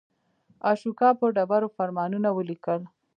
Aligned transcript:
اشوکا 0.71 1.09
په 1.19 1.25
ډبرو 1.35 1.73
فرمانونه 1.77 2.29
ولیکل. 2.33 2.81